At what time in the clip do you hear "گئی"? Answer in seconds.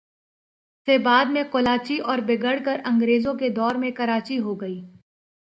4.55-4.79